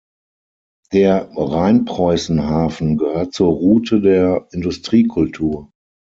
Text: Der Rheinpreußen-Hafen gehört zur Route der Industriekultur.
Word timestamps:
Der 0.93 1.29
Rheinpreußen-Hafen 1.37 2.97
gehört 2.97 3.35
zur 3.35 3.51
Route 3.53 4.01
der 4.01 4.47
Industriekultur. 4.51 5.69